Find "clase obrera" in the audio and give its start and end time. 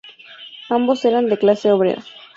1.37-2.01